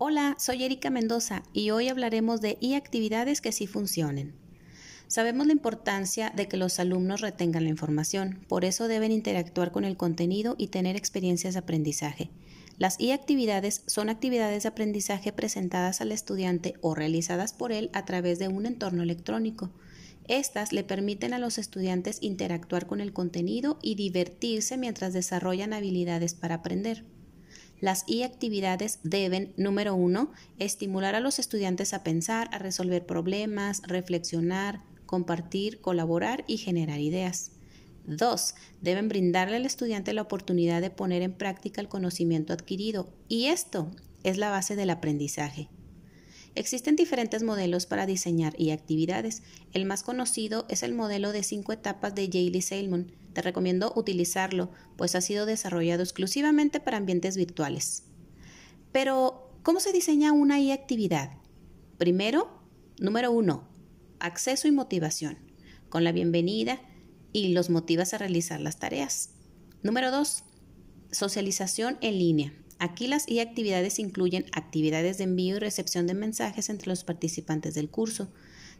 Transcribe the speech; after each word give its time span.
Hola, 0.00 0.36
soy 0.38 0.62
Erika 0.62 0.90
Mendoza 0.90 1.42
y 1.52 1.70
hoy 1.70 1.88
hablaremos 1.88 2.40
de 2.40 2.56
y 2.60 2.74
actividades 2.74 3.40
que 3.40 3.50
sí 3.50 3.66
funcionen. 3.66 4.32
Sabemos 5.08 5.48
la 5.48 5.52
importancia 5.52 6.30
de 6.30 6.46
que 6.46 6.56
los 6.56 6.78
alumnos 6.78 7.20
retengan 7.20 7.64
la 7.64 7.70
información, 7.70 8.38
por 8.46 8.64
eso 8.64 8.86
deben 8.86 9.10
interactuar 9.10 9.72
con 9.72 9.84
el 9.84 9.96
contenido 9.96 10.54
y 10.56 10.68
tener 10.68 10.94
experiencias 10.94 11.54
de 11.54 11.58
aprendizaje. 11.58 12.30
Las 12.76 13.00
y 13.00 13.10
actividades 13.10 13.82
son 13.88 14.08
actividades 14.08 14.62
de 14.62 14.68
aprendizaje 14.68 15.32
presentadas 15.32 16.00
al 16.00 16.12
estudiante 16.12 16.74
o 16.80 16.94
realizadas 16.94 17.52
por 17.52 17.72
él 17.72 17.90
a 17.92 18.04
través 18.04 18.38
de 18.38 18.46
un 18.46 18.66
entorno 18.66 19.02
electrónico. 19.02 19.72
Estas 20.28 20.72
le 20.72 20.84
permiten 20.84 21.34
a 21.34 21.40
los 21.40 21.58
estudiantes 21.58 22.18
interactuar 22.20 22.86
con 22.86 23.00
el 23.00 23.12
contenido 23.12 23.80
y 23.82 23.96
divertirse 23.96 24.76
mientras 24.76 25.12
desarrollan 25.12 25.72
habilidades 25.72 26.34
para 26.34 26.54
aprender. 26.54 27.17
Las 27.80 28.04
I 28.06 28.22
actividades 28.22 28.98
deben, 29.02 29.52
número 29.56 29.94
uno, 29.94 30.32
estimular 30.58 31.14
a 31.14 31.20
los 31.20 31.38
estudiantes 31.38 31.94
a 31.94 32.02
pensar, 32.02 32.48
a 32.52 32.58
resolver 32.58 33.06
problemas, 33.06 33.82
reflexionar, 33.86 34.82
compartir, 35.06 35.80
colaborar 35.80 36.44
y 36.46 36.58
generar 36.58 37.00
ideas. 37.00 37.52
Dos, 38.06 38.54
deben 38.80 39.08
brindarle 39.08 39.56
al 39.56 39.66
estudiante 39.66 40.12
la 40.12 40.22
oportunidad 40.22 40.80
de 40.80 40.90
poner 40.90 41.22
en 41.22 41.34
práctica 41.34 41.80
el 41.80 41.88
conocimiento 41.88 42.52
adquirido 42.52 43.12
y 43.28 43.46
esto 43.46 43.90
es 44.24 44.38
la 44.38 44.50
base 44.50 44.76
del 44.76 44.90
aprendizaje. 44.90 45.68
Existen 46.54 46.96
diferentes 46.96 47.42
modelos 47.42 47.86
para 47.86 48.06
diseñar 48.06 48.54
y 48.58 48.70
actividades. 48.70 49.42
El 49.72 49.84
más 49.84 50.02
conocido 50.02 50.66
es 50.68 50.82
el 50.82 50.94
modelo 50.94 51.32
de 51.32 51.42
cinco 51.42 51.72
etapas 51.72 52.14
de 52.14 52.26
Lee 52.26 52.62
Salmon. 52.62 53.12
Te 53.38 53.42
recomiendo 53.42 53.92
utilizarlo, 53.94 54.72
pues 54.96 55.14
ha 55.14 55.20
sido 55.20 55.46
desarrollado 55.46 56.02
exclusivamente 56.02 56.80
para 56.80 56.96
ambientes 56.96 57.36
virtuales. 57.36 58.02
Pero, 58.90 59.52
¿cómo 59.62 59.78
se 59.78 59.92
diseña 59.92 60.32
una 60.32 60.58
y 60.58 60.72
actividad? 60.72 61.30
Primero, 61.98 62.50
número 62.98 63.30
uno, 63.30 63.68
acceso 64.18 64.66
y 64.66 64.72
motivación, 64.72 65.38
con 65.88 66.02
la 66.02 66.10
bienvenida 66.10 66.80
y 67.32 67.50
los 67.50 67.70
motivas 67.70 68.12
a 68.12 68.18
realizar 68.18 68.60
las 68.60 68.80
tareas. 68.80 69.30
Número 69.84 70.10
dos, 70.10 70.42
socialización 71.12 71.96
en 72.00 72.18
línea. 72.18 72.52
Aquí 72.80 73.06
las 73.06 73.28
y 73.28 73.38
actividades 73.38 74.00
incluyen 74.00 74.46
actividades 74.50 75.18
de 75.18 75.24
envío 75.24 75.58
y 75.58 75.60
recepción 75.60 76.08
de 76.08 76.14
mensajes 76.14 76.70
entre 76.70 76.88
los 76.88 77.04
participantes 77.04 77.74
del 77.74 77.88
curso. 77.88 78.32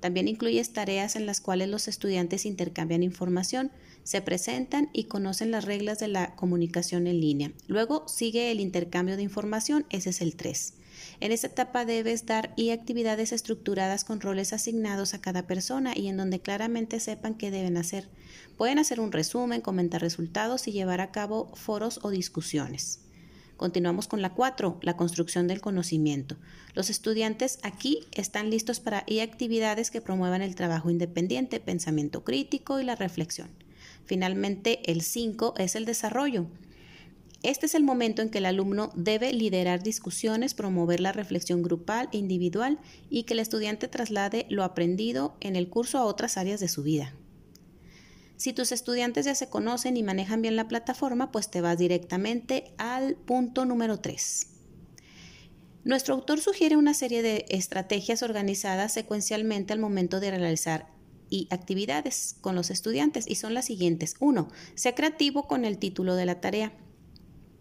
También 0.00 0.28
incluye 0.28 0.62
tareas 0.64 1.16
en 1.16 1.26
las 1.26 1.40
cuales 1.40 1.68
los 1.68 1.88
estudiantes 1.88 2.46
intercambian 2.46 3.02
información, 3.02 3.70
se 4.04 4.20
presentan 4.20 4.88
y 4.92 5.04
conocen 5.04 5.50
las 5.50 5.64
reglas 5.64 5.98
de 5.98 6.08
la 6.08 6.36
comunicación 6.36 7.06
en 7.06 7.20
línea. 7.20 7.52
Luego 7.66 8.06
sigue 8.06 8.52
el 8.52 8.60
intercambio 8.60 9.16
de 9.16 9.22
información, 9.22 9.86
ese 9.90 10.10
es 10.10 10.20
el 10.20 10.36
3. 10.36 10.74
En 11.20 11.32
esta 11.32 11.48
etapa 11.48 11.84
debes 11.84 12.26
dar 12.26 12.52
y 12.56 12.70
actividades 12.70 13.32
estructuradas 13.32 14.04
con 14.04 14.20
roles 14.20 14.52
asignados 14.52 15.14
a 15.14 15.20
cada 15.20 15.46
persona 15.46 15.92
y 15.96 16.08
en 16.08 16.16
donde 16.16 16.40
claramente 16.40 17.00
sepan 17.00 17.34
qué 17.34 17.50
deben 17.50 17.76
hacer. 17.76 18.08
Pueden 18.56 18.78
hacer 18.78 19.00
un 19.00 19.12
resumen, 19.12 19.60
comentar 19.60 20.00
resultados 20.00 20.68
y 20.68 20.72
llevar 20.72 21.00
a 21.00 21.10
cabo 21.10 21.50
foros 21.54 22.00
o 22.02 22.10
discusiones. 22.10 23.00
Continuamos 23.56 24.06
con 24.06 24.20
la 24.20 24.34
4, 24.34 24.80
la 24.82 24.96
construcción 24.96 25.46
del 25.46 25.62
conocimiento. 25.62 26.36
Los 26.74 26.90
estudiantes 26.90 27.58
aquí 27.62 28.00
están 28.12 28.50
listos 28.50 28.80
para 28.80 29.04
y 29.06 29.20
actividades 29.20 29.90
que 29.90 30.02
promuevan 30.02 30.42
el 30.42 30.54
trabajo 30.54 30.90
independiente, 30.90 31.58
pensamiento 31.58 32.22
crítico 32.22 32.80
y 32.80 32.84
la 32.84 32.96
reflexión. 32.96 33.48
Finalmente, 34.04 34.90
el 34.90 35.00
5 35.00 35.54
es 35.56 35.74
el 35.74 35.86
desarrollo. 35.86 36.46
Este 37.42 37.64
es 37.64 37.74
el 37.74 37.82
momento 37.82 38.20
en 38.20 38.28
que 38.28 38.38
el 38.38 38.46
alumno 38.46 38.90
debe 38.94 39.32
liderar 39.32 39.82
discusiones, 39.82 40.52
promover 40.52 41.00
la 41.00 41.12
reflexión 41.12 41.62
grupal 41.62 42.08
e 42.12 42.18
individual 42.18 42.78
y 43.08 43.22
que 43.22 43.34
el 43.34 43.40
estudiante 43.40 43.88
traslade 43.88 44.46
lo 44.50 44.64
aprendido 44.64 45.36
en 45.40 45.56
el 45.56 45.68
curso 45.68 45.98
a 45.98 46.04
otras 46.04 46.36
áreas 46.36 46.60
de 46.60 46.68
su 46.68 46.82
vida. 46.82 47.14
Si 48.36 48.52
tus 48.52 48.72
estudiantes 48.72 49.24
ya 49.24 49.34
se 49.34 49.48
conocen 49.48 49.96
y 49.96 50.02
manejan 50.02 50.42
bien 50.42 50.56
la 50.56 50.68
plataforma, 50.68 51.32
pues 51.32 51.50
te 51.50 51.60
vas 51.60 51.78
directamente 51.78 52.74
al 52.76 53.16
punto 53.16 53.64
número 53.64 53.98
3. 53.98 54.48
Nuestro 55.84 56.14
autor 56.14 56.40
sugiere 56.40 56.76
una 56.76 56.94
serie 56.94 57.22
de 57.22 57.46
estrategias 57.48 58.22
organizadas 58.22 58.92
secuencialmente 58.92 59.72
al 59.72 59.78
momento 59.78 60.20
de 60.20 60.30
realizar 60.30 60.88
actividades 61.50 62.36
con 62.40 62.54
los 62.54 62.70
estudiantes 62.70 63.26
y 63.28 63.36
son 63.36 63.54
las 63.54 63.66
siguientes. 63.66 64.16
1. 64.20 64.48
Sea 64.74 64.94
creativo 64.94 65.46
con 65.46 65.64
el 65.64 65.78
título 65.78 66.14
de 66.14 66.26
la 66.26 66.40
tarea. 66.40 66.72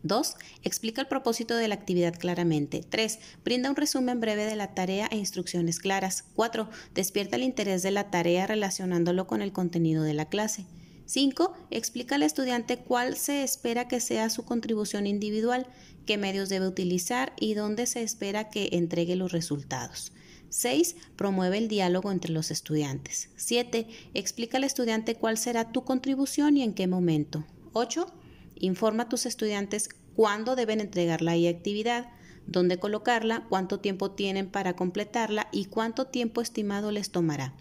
2. 0.05 0.35
Explica 0.63 1.01
el 1.01 1.07
propósito 1.07 1.55
de 1.55 1.67
la 1.67 1.75
actividad 1.75 2.15
claramente. 2.17 2.83
3. 2.87 3.19
Brinda 3.43 3.69
un 3.69 3.75
resumen 3.75 4.19
breve 4.19 4.45
de 4.45 4.55
la 4.55 4.73
tarea 4.73 5.07
e 5.11 5.17
instrucciones 5.17 5.79
claras. 5.79 6.23
4. 6.35 6.69
Despierta 6.93 7.35
el 7.35 7.43
interés 7.43 7.83
de 7.83 7.91
la 7.91 8.09
tarea 8.11 8.47
relacionándolo 8.47 9.27
con 9.27 9.41
el 9.41 9.51
contenido 9.51 10.03
de 10.03 10.13
la 10.13 10.25
clase. 10.25 10.65
5. 11.05 11.53
Explica 11.71 12.15
al 12.15 12.23
estudiante 12.23 12.77
cuál 12.77 13.15
se 13.15 13.43
espera 13.43 13.87
que 13.87 13.99
sea 13.99 14.29
su 14.29 14.43
contribución 14.43 15.07
individual, 15.07 15.67
qué 16.05 16.17
medios 16.17 16.49
debe 16.49 16.67
utilizar 16.67 17.33
y 17.39 17.53
dónde 17.53 17.85
se 17.85 18.01
espera 18.01 18.49
que 18.49 18.69
entregue 18.73 19.15
los 19.15 19.31
resultados. 19.31 20.11
6. 20.49 20.95
Promueve 21.15 21.57
el 21.57 21.67
diálogo 21.67 22.11
entre 22.11 22.31
los 22.31 22.49
estudiantes. 22.51 23.29
7. 23.35 23.87
Explica 24.13 24.57
al 24.57 24.63
estudiante 24.63 25.15
cuál 25.15 25.37
será 25.37 25.71
tu 25.71 25.83
contribución 25.83 26.57
y 26.57 26.63
en 26.63 26.73
qué 26.73 26.87
momento. 26.87 27.43
8. 27.73 28.07
Informa 28.55 29.03
a 29.03 29.09
tus 29.09 29.25
estudiantes 29.25 29.89
cuándo 30.15 30.55
deben 30.55 30.79
entregar 30.79 31.21
la 31.21 31.33
actividad, 31.33 32.09
dónde 32.47 32.77
colocarla, 32.77 33.45
cuánto 33.49 33.79
tiempo 33.79 34.11
tienen 34.11 34.49
para 34.49 34.75
completarla 34.75 35.47
y 35.51 35.65
cuánto 35.65 36.07
tiempo 36.07 36.41
estimado 36.41 36.91
les 36.91 37.11
tomará. 37.11 37.53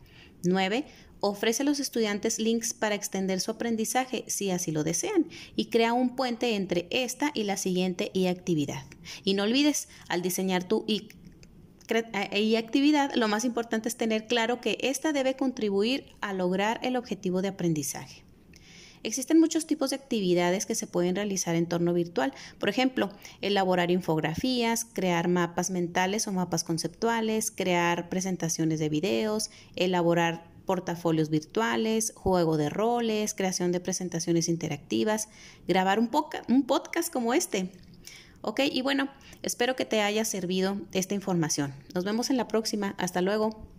9. 0.44 0.84
Ofrece 1.20 1.62
a 1.62 1.64
los 1.64 1.80
estudiantes 1.80 2.38
links 2.38 2.74
para 2.74 2.94
extender 2.94 3.40
su 3.40 3.50
aprendizaje 3.50 4.24
si 4.28 4.50
así 4.50 4.72
lo 4.72 4.84
desean 4.84 5.26
y 5.56 5.66
crea 5.66 5.94
un 5.94 6.16
puente 6.16 6.54
entre 6.54 6.86
esta 6.90 7.30
y 7.32 7.44
la 7.44 7.56
siguiente 7.56 8.10
y 8.12 8.26
actividad. 8.26 8.84
Y 9.24 9.32
no 9.32 9.44
olvides, 9.44 9.88
al 10.08 10.20
diseñar 10.20 10.64
tu 10.64 10.84
y 10.86 11.08
actividad, 12.56 13.14
lo 13.14 13.28
más 13.28 13.46
importante 13.46 13.88
es 13.88 13.96
tener 13.96 14.26
claro 14.26 14.60
que 14.60 14.76
esta 14.82 15.12
debe 15.12 15.34
contribuir 15.34 16.14
a 16.20 16.34
lograr 16.34 16.78
el 16.82 16.96
objetivo 16.96 17.40
de 17.40 17.48
aprendizaje. 17.48 18.24
Existen 19.04 19.38
muchos 19.38 19.66
tipos 19.66 19.90
de 19.90 19.96
actividades 19.96 20.66
que 20.66 20.74
se 20.74 20.86
pueden 20.86 21.14
realizar 21.14 21.54
en 21.54 21.64
entorno 21.64 21.92
virtual. 21.92 22.32
Por 22.58 22.68
ejemplo, 22.68 23.10
elaborar 23.40 23.90
infografías, 23.90 24.84
crear 24.84 25.28
mapas 25.28 25.70
mentales 25.70 26.26
o 26.26 26.32
mapas 26.32 26.64
conceptuales, 26.64 27.50
crear 27.50 28.08
presentaciones 28.08 28.80
de 28.80 28.88
videos, 28.88 29.50
elaborar 29.76 30.46
portafolios 30.66 31.30
virtuales, 31.30 32.12
juego 32.16 32.56
de 32.56 32.70
roles, 32.70 33.34
creación 33.34 33.70
de 33.72 33.80
presentaciones 33.80 34.48
interactivas, 34.48 35.28
grabar 35.68 35.98
un 35.98 36.08
podcast 36.08 37.12
como 37.12 37.34
este. 37.34 37.70
Ok, 38.40 38.60
y 38.70 38.82
bueno, 38.82 39.08
espero 39.42 39.74
que 39.76 39.84
te 39.86 40.02
haya 40.02 40.24
servido 40.24 40.78
esta 40.92 41.14
información. 41.14 41.72
Nos 41.94 42.04
vemos 42.04 42.30
en 42.30 42.36
la 42.36 42.48
próxima. 42.48 42.94
Hasta 42.98 43.22
luego. 43.22 43.73